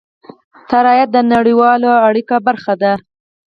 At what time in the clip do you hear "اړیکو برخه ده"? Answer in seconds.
2.07-2.93